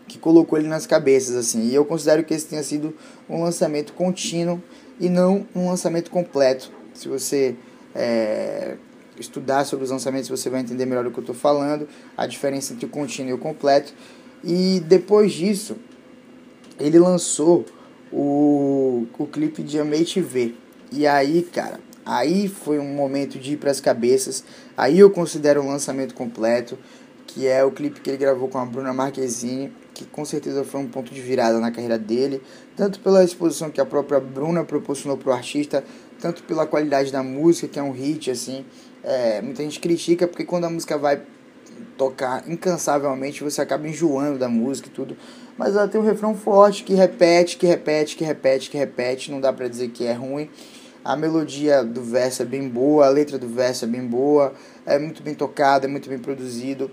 que 0.09 0.19
colocou 0.19 0.59
ele 0.59 0.67
nas 0.67 0.87
cabeças 0.87 1.37
assim. 1.37 1.69
E 1.69 1.75
eu 1.75 1.85
considero 1.85 2.25
que 2.25 2.35
esse 2.35 2.47
tenha 2.47 2.63
sido 2.65 2.95
um 3.31 3.43
lançamento 3.43 3.93
contínuo 3.93 4.61
e 4.99 5.09
não 5.09 5.47
um 5.55 5.69
lançamento 5.69 6.11
completo. 6.11 6.71
Se 6.93 7.09
você 7.09 7.55
é, 7.95 8.77
estudar 9.23 9.65
sobre 9.65 9.85
os 9.85 9.91
lançamentos, 9.91 10.29
você 10.29 10.51
vai 10.51 10.61
entender 10.61 10.85
melhor 10.85 11.07
o 11.07 11.11
que 11.11 11.19
eu 11.19 11.23
estou 11.23 11.35
falando, 11.35 11.89
a 12.17 12.27
diferença 12.27 12.73
entre 12.73 12.87
o 12.87 12.89
contínuo 12.89 13.31
e 13.31 13.35
o 13.35 13.39
completo. 13.39 13.95
E 14.45 14.81
depois 14.81 15.33
disso, 15.33 15.77
ele 16.79 16.99
lançou 16.99 17.65
o, 18.13 19.07
o 19.19 19.27
clipe 19.27 19.63
de 19.63 19.79
Amei 19.79 20.05
Te 20.05 20.21
Ver. 20.21 20.57
E 20.91 21.07
aí, 21.07 21.43
cara, 21.43 21.81
aí 22.05 22.49
foi 22.49 22.79
um 22.79 22.95
momento 22.95 23.39
de 23.39 23.55
ir 23.55 23.57
para 23.57 23.71
as 23.71 23.81
cabeças. 23.81 24.45
Aí 24.77 24.99
eu 24.99 25.11
considero 25.11 25.63
um 25.63 25.69
lançamento 25.69 26.15
completo, 26.15 26.79
que 27.27 27.47
é 27.47 27.65
o 27.65 27.71
clipe 27.71 28.01
que 28.01 28.11
ele 28.11 28.19
gravou 28.19 28.49
com 28.49 28.59
a 28.59 28.67
Bruna 28.67 28.93
Marquezine, 28.93 29.73
que 29.95 30.05
com 30.05 30.25
certeza 30.25 30.65
foi 30.65 30.81
um 30.81 30.89
ponto 30.89 31.13
de 31.13 31.21
virada 31.21 31.59
na 31.61 31.71
carreira 31.71 31.99
dele, 31.99 32.43
tanto 32.77 33.01
pela 33.01 33.25
exposição 33.25 33.71
que 33.71 33.81
a 33.81 33.87
própria 33.87 34.21
Bruna 34.21 34.65
proporcionou 34.65 35.17
para 35.17 35.31
o 35.31 35.33
artista, 35.33 35.85
tanto 36.23 36.45
pela 36.45 36.65
qualidade 36.65 37.11
da 37.11 37.21
música, 37.21 37.67
que 37.67 37.79
é 37.81 37.83
um 37.83 37.91
hit, 37.91 38.31
assim. 38.31 38.65
É, 39.03 39.43
muita 39.43 39.65
gente 39.65 39.81
critica 39.81 40.29
porque 40.29 40.45
quando 40.45 40.65
a 40.65 40.71
música 40.71 40.97
vai 40.97 41.21
tocar 41.99 42.49
incansavelmente 42.49 43.43
você 43.43 43.61
acaba 43.61 43.89
enjoando 43.89 44.39
da 44.39 44.49
música 44.49 44.89
e 44.89 44.93
tudo. 44.93 45.17
Mas 45.59 45.75
ela 45.75 45.89
tem 45.89 46.01
um 46.01 46.05
refrão 46.05 46.35
forte 46.37 46.85
que 46.85 46.95
repete, 46.95 47.57
que 47.57 47.67
repete, 47.67 48.17
que 48.17 48.25
repete, 48.25 48.71
que 48.71 48.79
repete. 48.79 49.33
Não 49.33 49.41
dá 49.41 49.53
pra 49.53 49.67
dizer 49.67 49.89
que 49.89 50.07
é 50.07 50.13
ruim. 50.13 50.49
A 51.05 51.17
melodia 51.17 51.83
do 51.83 52.01
verso 52.01 52.43
é 52.43 52.45
bem 52.45 52.69
boa, 52.69 53.07
a 53.07 53.09
letra 53.09 53.37
do 53.37 53.49
verso 53.49 53.85
é 53.85 53.89
bem 53.89 54.07
boa, 54.07 54.55
é 54.87 55.01
muito 55.01 55.21
bem 55.21 55.35
tocado, 55.35 55.87
é 55.87 55.89
muito 55.89 56.09
bem 56.09 56.19
produzido. 56.19 56.89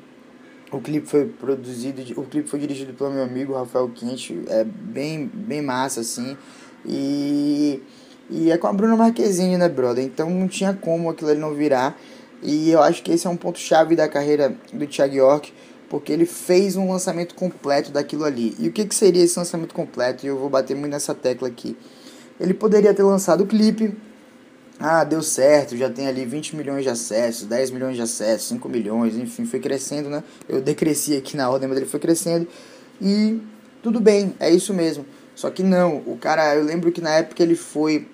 O 0.71 0.81
clipe 0.81 1.07
foi 1.07 1.25
produzido, 1.25 2.01
o 2.19 2.25
clipe 2.25 2.49
foi 2.49 2.59
dirigido 2.59 2.93
pelo 2.93 3.11
meu 3.11 3.23
amigo 3.23 3.53
Rafael 3.53 3.87
Quinte, 3.89 4.41
é 4.47 4.63
bem, 4.63 5.29
bem 5.31 5.61
massa 5.61 6.01
assim. 6.01 6.35
E 6.83 7.83
e 8.29 8.51
é 8.51 8.57
com 8.57 8.67
a 8.67 8.73
Bruna 8.73 8.95
Marquezine, 8.95 9.57
né, 9.57 9.67
brother? 9.67 10.03
Então 10.03 10.29
não 10.29 10.47
tinha 10.47 10.73
como 10.73 11.09
aquilo 11.09 11.31
ali 11.31 11.39
não 11.39 11.53
virar. 11.53 11.99
E 12.41 12.69
eu 12.69 12.81
acho 12.81 13.03
que 13.03 13.11
esse 13.11 13.27
é 13.27 13.29
um 13.29 13.35
ponto-chave 13.35 13.95
da 13.95 14.07
carreira 14.07 14.55
do 14.71 14.87
Thiago 14.87 15.15
York, 15.15 15.53
porque 15.89 16.13
ele 16.13 16.25
fez 16.25 16.75
um 16.75 16.89
lançamento 16.91 17.35
completo 17.35 17.91
daquilo 17.91 18.23
ali. 18.23 18.55
E 18.59 18.67
o 18.67 18.71
que, 18.71 18.85
que 18.85 18.95
seria 18.95 19.23
esse 19.23 19.37
lançamento 19.37 19.73
completo? 19.73 20.25
E 20.25 20.29
eu 20.29 20.37
vou 20.37 20.49
bater 20.49 20.75
muito 20.75 20.91
nessa 20.91 21.13
tecla 21.15 21.47
aqui. 21.47 21.75
Ele 22.39 22.53
poderia 22.53 22.93
ter 22.93 23.03
lançado 23.03 23.41
o 23.41 23.47
clipe. 23.47 23.95
Ah, 24.79 25.03
deu 25.03 25.21
certo, 25.21 25.75
já 25.75 25.89
tem 25.89 26.07
ali 26.07 26.23
20 26.23 26.55
milhões 26.55 26.83
de 26.83 26.89
acessos, 26.89 27.45
10 27.45 27.71
milhões 27.71 27.97
de 27.97 28.01
acessos, 28.01 28.47
5 28.47 28.69
milhões, 28.69 29.17
enfim, 29.17 29.45
foi 29.45 29.59
crescendo, 29.59 30.09
né? 30.09 30.23
Eu 30.47 30.61
decresci 30.61 31.17
aqui 31.17 31.35
na 31.35 31.49
ordem, 31.49 31.67
mas 31.67 31.77
ele 31.79 31.85
foi 31.85 31.99
crescendo. 31.99 32.47
E 33.01 33.41
tudo 33.83 33.99
bem, 33.99 34.33
é 34.39 34.49
isso 34.49 34.73
mesmo. 34.73 35.05
Só 35.35 35.49
que 35.49 35.63
não, 35.63 35.97
o 36.05 36.17
cara, 36.17 36.55
eu 36.55 36.63
lembro 36.63 36.93
que 36.93 37.01
na 37.01 37.11
época 37.11 37.43
ele 37.43 37.55
foi 37.55 38.07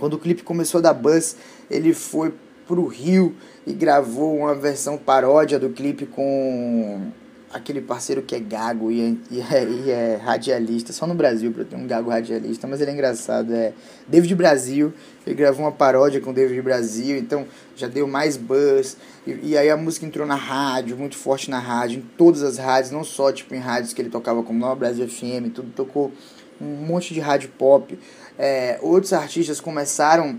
quando 0.00 0.14
o 0.14 0.18
clipe 0.18 0.42
começou 0.42 0.78
a 0.78 0.82
dar 0.82 0.94
buzz, 0.94 1.36
ele 1.70 1.92
foi 1.92 2.32
pro 2.66 2.86
Rio 2.86 3.36
e 3.66 3.74
gravou 3.74 4.38
uma 4.38 4.54
versão 4.54 4.96
paródia 4.96 5.58
do 5.58 5.68
clipe 5.68 6.06
com 6.06 7.12
aquele 7.52 7.80
parceiro 7.80 8.22
que 8.22 8.34
é 8.34 8.38
gago 8.38 8.92
e 8.92 9.00
é, 9.00 9.14
e 9.30 9.40
é, 9.40 9.64
e 9.64 9.90
é 9.90 10.16
radialista, 10.16 10.92
só 10.92 11.06
no 11.06 11.14
Brasil 11.14 11.52
pra 11.52 11.64
ter 11.64 11.74
um 11.74 11.86
gago 11.86 12.08
radialista, 12.08 12.66
mas 12.66 12.80
ele 12.80 12.92
é 12.92 12.94
engraçado, 12.94 13.52
é 13.52 13.72
David 14.06 14.34
Brasil, 14.36 14.92
ele 15.26 15.34
gravou 15.34 15.64
uma 15.64 15.72
paródia 15.72 16.20
com 16.20 16.32
David 16.32 16.62
Brasil, 16.62 17.18
então 17.18 17.44
já 17.76 17.88
deu 17.88 18.06
mais 18.06 18.36
buzz, 18.36 18.96
e, 19.26 19.50
e, 19.50 19.58
aí 19.58 19.68
a 19.68 19.76
música 19.76 20.06
entrou 20.06 20.24
na 20.24 20.36
rádio, 20.36 20.96
muito 20.96 21.16
forte 21.16 21.50
na 21.50 21.58
rádio, 21.58 21.98
em 21.98 22.02
todas 22.16 22.42
as 22.42 22.56
rádios, 22.56 22.92
não 22.92 23.02
só 23.02 23.32
tipo 23.32 23.52
em 23.52 23.58
rádios 23.58 23.92
que 23.92 24.00
ele 24.00 24.10
tocava 24.10 24.44
como 24.44 24.58
Nova 24.58 24.76
Brasil 24.76 25.06
FM, 25.08 25.52
tudo 25.52 25.72
tocou 25.74 26.12
um 26.60 26.86
monte 26.86 27.14
de 27.14 27.20
rádio 27.20 27.50
pop, 27.56 27.98
é, 28.38 28.78
outros 28.82 29.12
artistas 29.12 29.60
começaram 29.60 30.38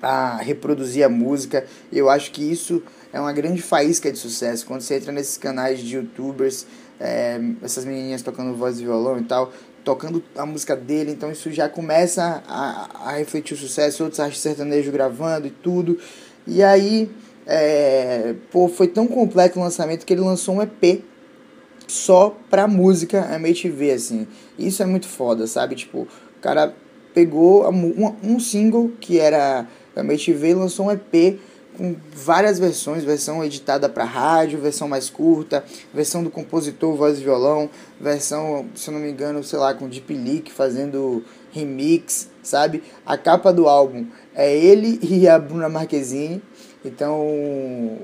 a 0.00 0.36
reproduzir 0.36 1.04
a 1.04 1.08
música. 1.08 1.64
Eu 1.92 2.10
acho 2.10 2.30
que 2.32 2.42
isso 2.42 2.82
é 3.12 3.20
uma 3.20 3.32
grande 3.32 3.62
faísca 3.62 4.10
de 4.10 4.18
sucesso. 4.18 4.66
Quando 4.66 4.80
você 4.80 4.96
entra 4.96 5.12
nesses 5.12 5.36
canais 5.36 5.78
de 5.80 5.96
youtubers, 5.96 6.66
é, 6.98 7.40
essas 7.62 7.84
menininhas 7.84 8.22
tocando 8.22 8.54
voz 8.56 8.80
e 8.80 8.84
violão 8.84 9.18
e 9.18 9.24
tal, 9.24 9.52
tocando 9.84 10.22
a 10.36 10.46
música 10.46 10.76
dele, 10.76 11.12
então 11.12 11.30
isso 11.30 11.50
já 11.50 11.68
começa 11.68 12.42
a, 12.48 13.10
a 13.10 13.12
refletir 13.12 13.54
o 13.54 13.56
sucesso, 13.56 14.04
outros 14.04 14.20
artistas 14.20 14.56
sertanejos 14.56 14.92
gravando 14.92 15.46
e 15.46 15.50
tudo. 15.50 15.98
E 16.46 16.62
aí, 16.62 17.10
é, 17.46 18.34
pô, 18.50 18.68
foi 18.68 18.88
tão 18.88 19.06
completo 19.06 19.58
o 19.58 19.62
lançamento 19.62 20.04
que 20.04 20.12
ele 20.12 20.22
lançou 20.22 20.56
um 20.56 20.62
EP 20.62 21.04
só 21.86 22.36
pra 22.50 22.66
música 22.66 23.34
MTV, 23.34 23.90
assim. 23.92 24.26
Isso 24.58 24.82
é 24.82 24.86
muito 24.86 25.08
foda, 25.08 25.46
sabe? 25.46 25.74
Tipo, 25.74 26.00
o 26.02 26.40
cara 26.40 26.74
pegou 27.14 27.68
um, 27.70 28.16
um 28.22 28.40
single 28.40 28.90
que 29.00 29.18
era 29.18 29.66
MTV 29.96 30.50
e 30.50 30.54
lançou 30.54 30.86
um 30.86 30.90
EP 30.90 31.38
com 31.76 31.96
várias 32.14 32.58
versões, 32.58 33.02
versão 33.02 33.42
editada 33.44 33.88
para 33.88 34.04
rádio, 34.04 34.60
versão 34.60 34.88
mais 34.88 35.08
curta, 35.08 35.64
versão 35.92 36.22
do 36.22 36.30
compositor 36.30 36.94
voz 36.94 37.18
e 37.18 37.24
violão, 37.24 37.68
versão, 38.00 38.66
se 38.74 38.88
eu 38.88 38.94
não 38.94 39.00
me 39.00 39.10
engano, 39.10 39.42
sei 39.42 39.58
lá, 39.58 39.72
com 39.72 39.88
Deep 39.88 40.12
Leak 40.12 40.52
fazendo 40.52 41.24
remix, 41.50 42.28
sabe? 42.42 42.82
A 43.06 43.16
capa 43.16 43.52
do 43.52 43.68
álbum 43.68 44.06
é 44.34 44.54
ele 44.54 44.98
e 45.02 45.26
a 45.26 45.38
Bruna 45.38 45.68
Marquezine, 45.68 46.42
então 46.84 47.98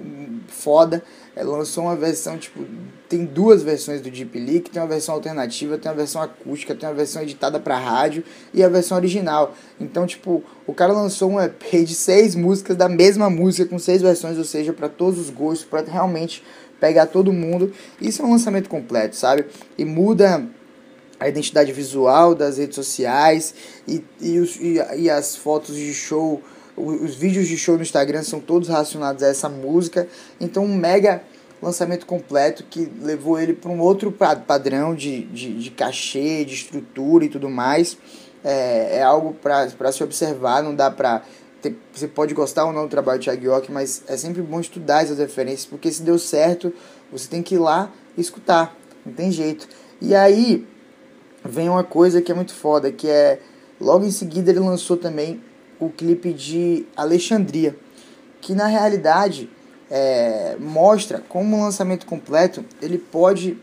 foda. 0.49 1.02
Ela 1.35 1.58
lançou 1.58 1.85
uma 1.85 1.94
versão, 1.94 2.37
tipo, 2.37 2.64
tem 3.08 3.25
duas 3.25 3.62
versões 3.62 4.00
do 4.00 4.11
Deep 4.11 4.38
Leak, 4.38 4.70
tem 4.70 4.82
uma 4.82 4.88
versão 4.88 5.14
alternativa, 5.14 5.78
tem 5.78 5.90
uma 5.90 5.97
versão 5.97 6.20
acústica, 6.20 6.75
tem 6.75 6.88
uma 6.88 6.94
versão 6.94 7.23
editada 7.23 7.61
para 7.61 7.78
rádio 7.78 8.25
e 8.52 8.62
a 8.62 8.68
versão 8.68 8.97
original. 8.97 9.54
Então, 9.80 10.06
tipo, 10.06 10.42
o 10.66 10.75
cara 10.75 10.92
lançou 10.92 11.30
um 11.30 11.40
EP 11.40 11.85
de 11.85 11.94
seis 11.94 12.35
músicas 12.35 12.76
da 12.76 12.88
mesma 12.88 13.30
música 13.30 13.68
com 13.68 13.78
seis 13.78 14.02
versões, 14.02 14.37
ou 14.37 14.44
seja, 14.44 14.73
para 14.73 14.88
todos 14.88 15.18
os 15.18 15.30
gostos, 15.30 15.64
para 15.64 15.82
realmente 15.82 16.42
pegar 16.80 17.06
todo 17.06 17.32
mundo. 17.32 17.73
Isso 18.00 18.23
é 18.23 18.25
um 18.25 18.30
lançamento 18.30 18.68
completo, 18.68 19.16
sabe? 19.16 19.47
E 19.76 19.85
muda 19.85 20.44
a 21.20 21.28
identidade 21.28 21.73
visual 21.73 22.35
das 22.35 22.58
redes 22.58 22.76
sociais 22.76 23.54
e, 23.87 24.04
e, 24.20 24.38
os, 24.38 24.56
e, 24.56 24.80
e 24.97 25.11
as 25.11 25.37
fotos 25.37 25.75
de 25.75 25.92
show 25.92 26.42
os 26.78 27.14
vídeos 27.14 27.49
de 27.49 27.56
show 27.56 27.76
no 27.76 27.82
Instagram 27.82 28.23
são 28.23 28.40
todos 28.40 28.68
relacionados 28.68 29.23
a 29.23 29.28
essa 29.28 29.49
música. 29.49 30.08
Então, 30.40 30.64
um 30.64 30.75
mega 30.75 31.23
lançamento 31.61 32.06
completo 32.06 32.64
que 32.68 32.90
levou 33.02 33.38
ele 33.38 33.52
para 33.52 33.70
um 33.70 33.80
outro 33.80 34.12
padrão 34.12 34.94
de, 34.94 35.25
de, 35.25 35.54
de 35.54 35.70
cachê, 35.70 36.44
de 36.44 36.54
estrutura 36.54 37.25
e 37.25 37.28
tudo 37.28 37.49
mais. 37.49 37.99
É, 38.44 38.99
é 38.99 39.02
algo 39.02 39.35
para 39.35 39.92
se 39.92 40.02
observar, 40.02 40.62
não 40.62 40.75
dá 40.75 40.90
para. 40.90 41.23
Você 41.92 42.06
pode 42.06 42.35
gostar 42.35 42.66
ou 42.66 42.73
não 42.73 42.85
do 42.85 42.88
trabalho 42.88 43.18
do 43.18 43.25
Thiago 43.25 43.50
mas 43.70 44.04
é 44.06 44.16
sempre 44.16 44.40
bom 44.40 44.61
estudar 44.61 45.02
essas 45.02 45.18
referências, 45.18 45.66
porque 45.66 45.90
se 45.90 46.02
deu 46.02 46.16
certo, 46.16 46.73
você 47.11 47.28
tem 47.28 47.42
que 47.42 47.56
ir 47.56 47.58
lá 47.58 47.90
e 48.16 48.20
escutar, 48.20 48.76
não 49.04 49.12
tem 49.12 49.32
jeito. 49.32 49.68
E 50.00 50.14
aí 50.14 50.64
vem 51.44 51.68
uma 51.68 51.82
coisa 51.82 52.23
que 52.23 52.30
é 52.30 52.35
muito 52.35 52.54
foda, 52.54 52.92
que 52.92 53.08
é 53.08 53.40
logo 53.80 54.04
em 54.04 54.11
seguida 54.12 54.52
ele 54.52 54.61
lançou 54.61 54.97
também 54.97 55.42
o 55.78 55.88
clipe 55.88 56.32
de 56.32 56.87
Alexandria, 56.97 57.76
que 58.40 58.54
na 58.54 58.66
realidade 58.66 59.49
é, 59.90 60.56
mostra 60.58 61.23
como 61.28 61.56
o 61.56 61.61
lançamento 61.61 62.06
completo 62.06 62.64
ele 62.80 62.99
pode 62.99 63.58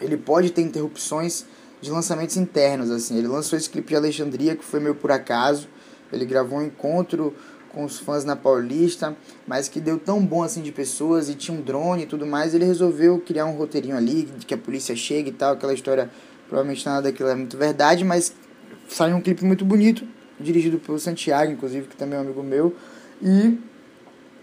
ele 0.00 0.16
pode 0.16 0.50
ter 0.50 0.62
interrupções 0.62 1.44
de 1.80 1.90
lançamentos 1.90 2.36
internos 2.36 2.90
assim. 2.90 3.18
Ele 3.18 3.28
lançou 3.28 3.56
esse 3.56 3.70
clipe 3.70 3.88
de 3.88 3.96
Alexandria 3.96 4.56
que 4.56 4.64
foi 4.64 4.80
meio 4.80 4.94
por 4.94 5.12
acaso. 5.12 5.68
Ele 6.12 6.24
gravou 6.24 6.58
um 6.58 6.62
encontro 6.62 7.34
com 7.72 7.84
os 7.84 7.98
fãs 7.98 8.24
na 8.24 8.36
Paulista 8.36 9.16
mas 9.46 9.68
que 9.68 9.80
deu 9.80 9.98
tão 9.98 10.24
bom 10.24 10.42
assim 10.42 10.60
de 10.60 10.70
pessoas 10.70 11.28
e 11.28 11.34
tinha 11.34 11.56
um 11.56 11.62
drone 11.62 12.02
e 12.02 12.06
tudo 12.06 12.26
mais 12.26 12.54
ele 12.54 12.64
resolveu 12.64 13.18
criar 13.20 13.46
um 13.46 13.56
roteirinho 13.56 13.96
ali 13.96 14.24
de 14.24 14.44
que 14.44 14.52
a 14.52 14.58
polícia 14.58 14.94
chega 14.94 15.30
e 15.30 15.32
tal 15.32 15.54
aquela 15.54 15.72
história 15.72 16.10
provavelmente 16.48 16.84
nada 16.84 17.02
daquilo 17.02 17.30
é 17.30 17.34
muito 17.34 17.56
verdade 17.56 18.04
mas 18.04 18.34
saiu 18.88 19.16
um 19.16 19.22
clipe 19.22 19.42
muito 19.44 19.64
bonito 19.64 20.06
dirigido 20.42 20.78
pelo 20.78 20.98
Santiago, 20.98 21.52
inclusive, 21.52 21.88
que 21.88 21.96
também 21.96 22.16
é 22.16 22.18
um 22.18 22.24
amigo 22.24 22.42
meu, 22.42 22.74
e 23.22 23.58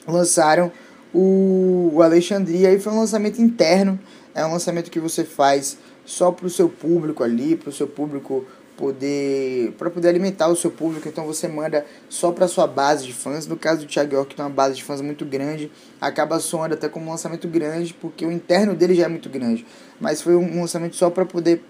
lançaram 0.08 0.72
o, 1.14 1.92
o 1.94 2.02
Alexandria, 2.02 2.72
e 2.72 2.80
foi 2.80 2.94
um 2.94 3.00
lançamento 3.00 3.42
interno, 3.42 4.00
é 4.34 4.46
um 4.46 4.52
lançamento 4.52 4.90
que 4.90 5.00
você 5.00 5.24
faz 5.24 5.78
só 6.06 6.32
para 6.32 6.48
o 6.48 6.50
seu 6.50 6.70
público 6.70 7.24
ali, 7.24 7.56
para 7.56 7.70
o 7.70 7.74
seu 7.74 7.88
público 7.88 8.46
poder 8.80 9.74
para 9.78 9.90
poder 9.90 10.08
alimentar 10.08 10.48
o 10.48 10.56
seu 10.56 10.72
público, 10.72 11.08
então 11.10 11.26
você 11.26 11.50
manda 11.50 11.86
só 12.08 12.32
para 12.32 12.48
sua 12.48 12.66
base 12.66 13.06
de 13.06 13.12
fãs. 13.12 13.46
No 13.46 13.58
caso 13.58 13.82
do 13.82 13.88
Thiago 13.88 14.16
York, 14.16 14.30
que 14.30 14.36
tem 14.38 14.46
uma 14.46 14.50
base 14.50 14.76
de 14.76 14.84
fãs 14.86 15.02
muito 15.02 15.26
grande, 15.26 15.70
acaba 16.00 16.40
soando 16.40 16.76
até 16.76 16.88
como 16.88 17.08
um 17.08 17.10
lançamento 17.10 17.46
grande, 17.48 17.94
porque 17.94 18.26
o 18.26 18.32
interno 18.32 18.74
dele 18.74 18.96
já 18.96 19.04
é 19.04 19.08
muito 19.10 19.30
grande, 19.30 19.66
mas 20.00 20.22
foi 20.22 20.36
um 20.36 20.62
lançamento 20.62 20.96
só 20.96 21.10
para 21.10 21.26
poder 21.26 21.62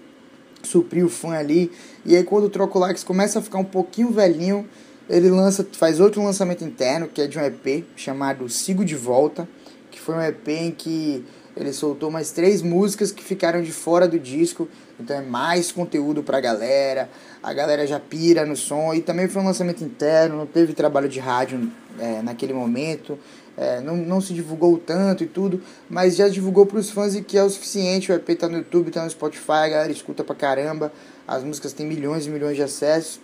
suprir 0.62 1.04
o 1.04 1.08
fã 1.08 1.30
ali. 1.30 1.70
E 2.04 2.16
aí 2.16 2.24
quando 2.24 2.44
o 2.44 2.50
Trocolax 2.50 3.04
começa 3.04 3.38
a 3.38 3.42
ficar 3.42 3.58
um 3.58 3.64
pouquinho 3.64 4.10
velhinho, 4.10 4.68
ele 5.08 5.28
lança, 5.28 5.66
faz 5.72 5.98
outro 5.98 6.22
lançamento 6.22 6.64
interno, 6.64 7.08
que 7.08 7.20
é 7.20 7.26
de 7.26 7.38
um 7.38 7.42
EP 7.42 7.84
chamado 7.96 8.48
Sigo 8.48 8.84
de 8.84 8.94
Volta, 8.94 9.48
que 9.90 10.00
foi 10.00 10.14
um 10.14 10.22
EP 10.22 10.48
em 10.48 10.70
que 10.70 11.24
ele 11.56 11.72
soltou 11.72 12.10
mais 12.10 12.30
três 12.30 12.62
músicas 12.62 13.10
que 13.10 13.22
ficaram 13.22 13.60
de 13.60 13.72
fora 13.72 14.06
do 14.06 14.18
disco, 14.18 14.68
então 14.98 15.16
é 15.16 15.20
mais 15.20 15.72
conteúdo 15.72 16.22
pra 16.22 16.40
galera, 16.40 17.10
a 17.42 17.52
galera 17.52 17.86
já 17.86 17.98
pira 17.98 18.44
no 18.44 18.56
som, 18.56 18.92
e 18.92 19.00
também 19.00 19.28
foi 19.28 19.42
um 19.42 19.46
lançamento 19.46 19.82
interno, 19.82 20.36
não 20.36 20.46
teve 20.46 20.74
trabalho 20.74 21.08
de 21.08 21.18
rádio 21.18 21.70
é, 21.98 22.20
naquele 22.22 22.52
momento, 22.52 23.18
é, 23.56 23.80
não, 23.80 23.96
não 23.96 24.20
se 24.20 24.32
divulgou 24.32 24.78
tanto 24.78 25.24
e 25.24 25.26
tudo, 25.26 25.62
mas 25.88 26.16
já 26.16 26.28
divulgou 26.28 26.64
para 26.64 26.78
os 26.78 26.90
fãs 26.90 27.14
e 27.14 27.22
que 27.22 27.36
é 27.36 27.42
o 27.42 27.50
suficiente. 27.50 28.10
O 28.10 28.14
EP 28.14 28.38
tá 28.38 28.48
no 28.48 28.56
YouTube, 28.56 28.90
tá 28.90 29.04
no 29.04 29.10
Spotify, 29.10 29.52
a 29.52 29.68
galera 29.68 29.92
escuta 29.92 30.24
pra 30.24 30.34
caramba. 30.34 30.90
As 31.28 31.44
músicas 31.44 31.74
têm 31.74 31.86
milhões 31.86 32.26
e 32.26 32.30
milhões 32.30 32.56
de 32.56 32.62
acessos. 32.62 33.20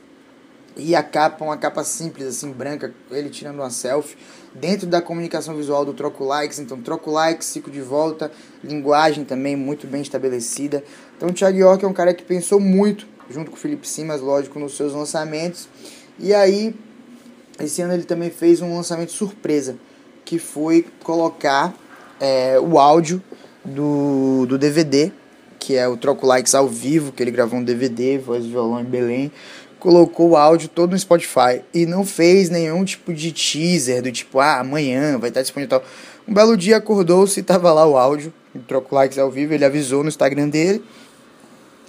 E 0.77 0.95
a 0.95 1.03
capa, 1.03 1.43
uma 1.43 1.57
capa 1.57 1.83
simples, 1.83 2.27
assim, 2.27 2.53
branca, 2.53 2.93
ele 3.11 3.31
tirando 3.31 3.61
uma 3.61 3.71
selfie. 3.71 4.19
Dentro 4.55 4.87
da 4.87 5.01
comunicação 5.01 5.57
visual 5.57 5.87
do 5.87 5.95
Troco 5.95 6.23
Likes, 6.23 6.59
então 6.59 6.83
Troco 6.83 7.11
Likes, 7.11 7.47
ciclo 7.47 7.73
de 7.73 7.81
volta, 7.81 8.31
linguagem 8.63 9.25
também 9.25 9.57
muito 9.57 9.87
bem 9.87 10.03
estabelecida. 10.03 10.85
Então 11.17 11.31
o 11.31 11.33
Thiago 11.33 11.57
York 11.57 11.83
é 11.83 11.89
um 11.89 11.95
cara 11.95 12.13
que 12.13 12.23
pensou 12.23 12.61
muito, 12.61 13.07
junto 13.31 13.51
com 13.51 13.57
o 13.57 13.61
Felipe 13.61 13.89
Simas, 13.89 14.21
lógico, 14.21 14.59
nos 14.59 14.77
seus 14.77 14.93
lançamentos. 14.93 15.69
E 16.19 16.35
aí, 16.35 16.75
esse 17.61 17.83
ano 17.83 17.95
ele 17.95 18.05
também 18.05 18.31
fez 18.31 18.61
um 18.61 18.75
lançamento 18.75 19.13
surpresa 19.13 19.77
que 20.25 20.39
foi 20.39 20.87
colocar 21.03 21.75
é, 22.21 22.59
o 22.59 22.79
áudio 22.79 23.23
do, 23.65 24.47
do 24.47 24.59
DVD, 24.59 25.13
que 25.59 25.77
é 25.77 25.87
o 25.87 25.97
Troco 25.97 26.27
Likes 26.27 26.55
ao 26.55 26.69
vivo, 26.69 27.13
que 27.13 27.23
ele 27.23 27.31
gravou 27.31 27.59
um 27.59 27.65
DVD, 27.65 28.19
voz 28.19 28.45
e 28.45 28.49
violão 28.49 28.81
em 28.81 28.85
Belém, 28.85 29.33
colocou 29.79 30.31
o 30.31 30.37
áudio 30.37 30.69
todo 30.69 30.93
no 30.93 30.99
Spotify 30.99 31.63
e 31.73 31.87
não 31.87 32.05
fez 32.05 32.51
nenhum 32.51 32.85
tipo 32.85 33.13
de 33.13 33.31
teaser 33.31 34.03
do 34.03 34.11
tipo, 34.11 34.41
ah, 34.41 34.61
amanhã 34.61 35.19
vai 35.19 35.29
estar 35.29 35.43
disponível 35.43 35.79
tal. 35.79 35.89
Um 36.27 36.35
belo 36.35 36.57
dia 36.57 36.77
acordou-se 36.77 37.39
e 37.39 37.43
tava 37.43 37.73
lá 37.73 37.87
o 37.87 37.97
áudio, 37.97 38.33
o 38.55 38.59
Troco 38.59 38.95
Likes 38.95 39.19
ao 39.19 39.31
vivo, 39.31 39.55
ele 39.55 39.65
avisou 39.65 40.03
no 40.03 40.09
Instagram 40.09 40.49
dele 40.49 40.83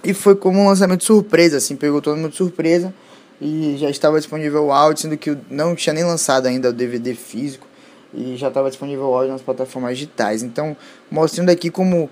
e 0.08 0.14
foi 0.14 0.34
como 0.34 0.58
um 0.58 0.66
lançamento 0.66 1.04
surpresa, 1.04 1.58
assim, 1.58 1.76
pegou 1.76 2.00
todo 2.00 2.16
mundo 2.16 2.30
de 2.30 2.36
surpresa 2.36 2.94
e 3.38 3.76
já 3.76 3.90
estava 3.90 4.16
disponível 4.16 4.64
o 4.64 4.72
áudio, 4.72 5.02
sendo 5.02 5.18
que 5.18 5.36
não 5.50 5.76
tinha 5.76 5.92
nem 5.92 6.02
lançado 6.02 6.46
ainda 6.46 6.70
o 6.70 6.72
DVD 6.72 7.14
físico 7.14 7.66
e 8.14 8.34
já 8.34 8.48
estava 8.48 8.70
disponível 8.70 9.04
hoje 9.04 9.30
nas 9.30 9.42
plataformas 9.42 9.98
digitais. 9.98 10.42
Então, 10.42 10.74
mostrando 11.10 11.50
aqui 11.50 11.68
como, 11.68 12.08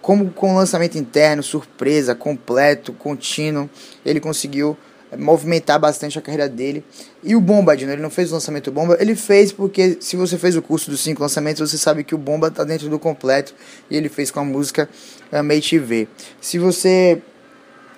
como 0.00 0.30
com 0.30 0.54
o 0.54 0.56
lançamento 0.56 0.96
interno, 0.96 1.42
surpresa, 1.42 2.14
completo, 2.14 2.90
contínuo, 2.94 3.68
ele 4.02 4.18
conseguiu 4.18 4.74
movimentar 5.18 5.78
bastante 5.78 6.18
a 6.18 6.22
carreira 6.22 6.48
dele. 6.48 6.84
E 7.22 7.34
o 7.34 7.40
Bomba, 7.40 7.76
Dino, 7.76 7.92
ele 7.92 8.02
não 8.02 8.10
fez 8.10 8.30
o 8.30 8.34
lançamento 8.34 8.70
Bomba, 8.70 8.96
ele 9.00 9.14
fez 9.14 9.52
porque 9.52 9.98
se 10.00 10.16
você 10.16 10.38
fez 10.38 10.56
o 10.56 10.62
curso 10.62 10.90
dos 10.90 11.00
cinco 11.00 11.22
lançamentos, 11.22 11.68
você 11.68 11.78
sabe 11.78 12.04
que 12.04 12.14
o 12.14 12.18
Bomba 12.18 12.48
está 12.48 12.64
dentro 12.64 12.88
do 12.88 12.98
completo 12.98 13.54
e 13.90 13.96
ele 13.96 14.08
fez 14.08 14.30
com 14.30 14.40
a 14.40 14.44
música 14.44 14.88
Amei 15.32 15.60
Te 15.60 15.78
Ver. 15.78 16.08
Se 16.40 16.58
você 16.58 17.20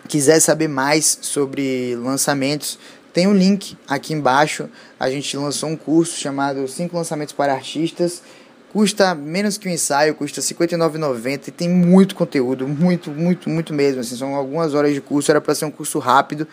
quiser 0.08 0.40
saber 0.40 0.68
mais 0.68 1.18
sobre 1.20 1.96
lançamentos, 1.96 2.78
tem 3.12 3.26
um 3.26 3.34
link 3.34 3.76
aqui 3.86 4.14
embaixo. 4.14 4.68
A 4.98 5.10
gente 5.10 5.36
lançou 5.36 5.68
um 5.68 5.76
curso 5.76 6.18
chamado 6.18 6.66
5 6.66 6.96
lançamentos 6.96 7.34
para 7.34 7.52
artistas. 7.52 8.22
Custa 8.72 9.14
menos 9.14 9.58
que 9.58 9.68
um 9.68 9.70
ensaio, 9.70 10.14
custa 10.14 10.40
R$ 10.40 10.46
59,90 10.46 11.48
e 11.48 11.50
tem 11.50 11.68
muito 11.68 12.14
conteúdo, 12.14 12.66
muito, 12.66 13.10
muito, 13.10 13.50
muito 13.50 13.74
mesmo. 13.74 14.00
Assim, 14.00 14.16
são 14.16 14.34
algumas 14.34 14.72
horas 14.72 14.94
de 14.94 15.00
curso, 15.02 15.30
era 15.30 15.42
para 15.42 15.54
ser 15.54 15.66
um 15.66 15.70
curso 15.70 15.98
rápido, 15.98 16.48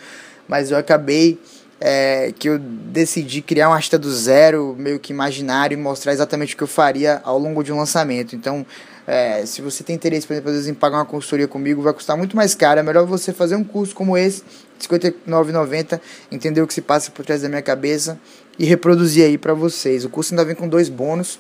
mas 0.50 0.72
eu 0.72 0.78
acabei 0.78 1.40
é, 1.80 2.34
que 2.38 2.50
eu 2.50 2.60
decidi 2.60 3.42
criar 3.42 3.70
um 3.70 3.74
artista 3.74 3.98
do 3.98 4.12
zero, 4.12 4.76
meio 4.78 5.00
que 5.00 5.14
imaginário, 5.14 5.76
e 5.76 5.82
mostrar 5.82 6.12
exatamente 6.12 6.56
o 6.56 6.58
que 6.58 6.64
eu 6.64 6.68
faria 6.68 7.22
ao 7.24 7.40
longo 7.40 7.64
de 7.64 7.72
um 7.72 7.78
lançamento. 7.78 8.36
Então, 8.36 8.66
é, 9.08 9.46
se 9.46 9.62
você 9.62 9.84
tem 9.84 9.96
interesse, 9.96 10.28
por 10.28 10.34
exemplo, 10.34 10.50
às 10.50 10.56
vezes, 10.56 10.70
em 10.70 10.74
pagar 10.74 10.98
uma 10.98 11.06
consultoria 11.06 11.48
comigo, 11.48 11.82
vai 11.82 11.94
custar 11.94 12.18
muito 12.18 12.36
mais 12.36 12.54
caro. 12.54 12.80
É 12.80 12.84
melhor 12.84 13.06
você 13.06 13.32
fazer 13.32 13.56
um 13.56 13.64
curso 13.64 13.96
como 13.96 14.18
esse, 14.18 14.44
R$ 14.90 15.00
59,90, 15.00 16.02
entender 16.32 16.62
o 16.62 16.68
que 16.68 16.74
se 16.74 16.82
passa 16.82 17.12
por 17.12 17.24
trás 17.24 17.42
da 17.42 17.48
minha 17.48 17.62
cabeça 17.62 18.20
e 18.58 18.66
reproduzir 18.66 19.24
aí 19.24 19.38
para 19.38 19.54
vocês. 19.54 20.04
O 20.04 20.10
curso 20.10 20.34
ainda 20.34 20.44
vem 20.44 20.56
com 20.56 20.68
dois 20.68 20.90
bônus. 20.90 21.40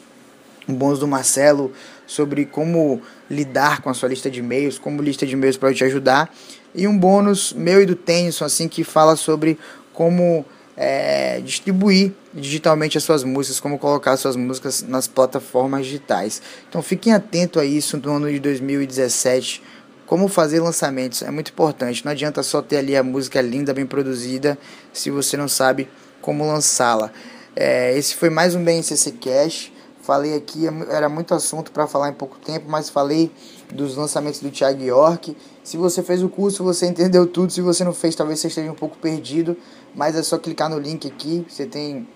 Um 0.68 0.74
bônus 0.74 1.00
do 1.00 1.08
Marcelo 1.08 1.74
sobre 2.06 2.46
como 2.46 3.02
lidar 3.30 3.82
com 3.82 3.90
a 3.90 3.94
sua 3.94 4.08
lista 4.08 4.30
de 4.30 4.40
e-mails, 4.40 4.78
como 4.78 5.02
lista 5.02 5.26
de 5.26 5.34
e-mails 5.34 5.58
para 5.58 5.74
te 5.74 5.84
ajudar. 5.84 6.32
E 6.74 6.88
um 6.88 6.98
bônus 6.98 7.54
meu 7.54 7.82
e 7.82 7.86
do 7.86 7.96
Tennyson, 7.96 8.46
assim, 8.46 8.68
que 8.68 8.84
fala 8.84 9.16
sobre 9.16 9.58
como 9.94 10.46
é, 10.78 11.42
distribuir 11.42 12.14
digitalmente 12.34 12.98
as 12.98 13.04
suas 13.04 13.24
músicas, 13.24 13.60
como 13.60 13.78
colocar 13.78 14.16
suas 14.16 14.36
músicas 14.36 14.82
nas 14.82 15.08
plataformas 15.08 15.86
digitais. 15.86 16.42
Então 16.70 16.82
fiquem 16.82 17.14
atentos 17.14 17.62
a 17.62 17.66
isso 17.66 17.98
no 17.98 18.16
ano 18.16 18.32
de 18.32 18.40
2017, 18.40 19.62
como 20.06 20.28
fazer 20.28 20.60
lançamentos, 20.60 21.22
é 21.22 21.30
muito 21.30 21.52
importante. 21.52 22.04
Não 22.04 22.12
adianta 22.12 22.42
só 22.42 22.62
ter 22.62 22.78
ali 22.78 22.96
a 22.96 23.04
música 23.04 23.42
linda, 23.42 23.74
bem 23.74 23.86
produzida, 23.86 24.58
se 24.94 25.12
você 25.12 25.38
não 25.38 25.48
sabe 25.48 25.88
como 26.22 26.48
lançá-la. 26.48 27.12
É, 27.56 27.96
esse 27.98 28.16
foi 28.16 28.30
mais 28.30 28.56
um 28.56 28.64
BNCC 28.64 29.12
Cash. 29.14 29.72
Falei 30.10 30.36
aqui, 30.36 30.66
era 30.90 31.08
muito 31.08 31.36
assunto 31.36 31.72
para 31.72 31.86
falar 31.86 32.10
em 32.10 32.14
pouco 32.14 32.36
tempo, 32.40 32.66
mas 32.68 32.90
falei 32.90 33.32
dos 33.72 33.96
lançamentos 33.96 34.40
do 34.40 34.50
Thiago 34.50 34.82
York. 34.82 35.38
Se 35.64 35.78
você 35.78 36.02
fez 36.02 36.24
o 36.24 36.30
curso, 36.30 36.64
você 36.64 36.88
entendeu 36.90 37.28
tudo. 37.28 37.54
Se 37.54 37.62
você 37.62 37.84
não 37.84 37.94
fez, 37.94 38.16
talvez 38.16 38.40
você 38.40 38.48
esteja 38.48 38.72
um 38.72 38.76
pouco 38.76 38.98
perdido. 38.98 39.56
Mas 39.94 40.16
é 40.16 40.24
só 40.24 40.40
clicar 40.40 40.68
no 40.68 40.80
link 40.80 41.08
aqui. 41.08 41.46
Você 41.48 41.68
tem 41.68 42.08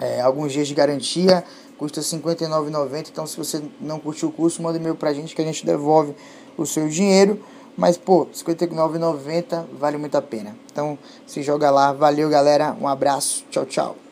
é, 0.00 0.20
alguns 0.20 0.52
dias 0.52 0.66
de 0.66 0.74
garantia. 0.74 1.44
Custa 1.78 2.00
R$ 2.00 2.06
59,90. 2.08 3.10
Então, 3.12 3.24
se 3.28 3.36
você 3.36 3.62
não 3.80 4.00
curtiu 4.00 4.30
o 4.30 4.32
curso, 4.32 4.60
manda 4.60 4.76
e-mail 4.76 4.96
pra 4.96 5.12
gente 5.12 5.32
que 5.32 5.40
a 5.40 5.44
gente 5.44 5.64
devolve 5.64 6.16
o 6.58 6.66
seu 6.66 6.88
dinheiro. 6.88 7.40
Mas, 7.76 7.96
pô, 7.96 8.24
R$ 8.24 8.30
59,90 8.32 9.66
vale 9.78 9.98
muito 9.98 10.16
a 10.16 10.22
pena. 10.22 10.56
Então, 10.72 10.98
se 11.28 11.44
joga 11.44 11.70
lá. 11.70 11.92
Valeu, 11.92 12.28
galera. 12.28 12.76
Um 12.80 12.88
abraço. 12.88 13.44
Tchau, 13.52 13.64
tchau. 13.66 14.09